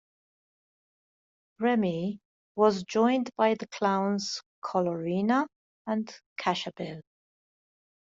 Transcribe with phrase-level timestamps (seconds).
[1.59, 2.21] "Remi"
[2.55, 5.45] was joined by the clowns "Colorina"
[5.85, 7.01] and "Cascabel".